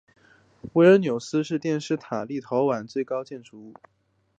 [0.73, 3.75] 维尔纽斯电视塔是立陶宛最高的建筑物。